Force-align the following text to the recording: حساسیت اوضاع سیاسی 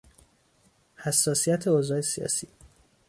حساسیت 0.95 1.67
اوضاع 1.67 2.01
سیاسی 2.01 2.47